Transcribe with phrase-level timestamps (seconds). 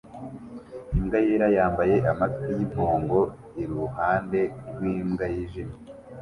[0.97, 3.19] Imbwa yera yambaye amatwi yimpongo
[3.61, 4.41] iruhande
[4.73, 5.77] rwimbwa yijimye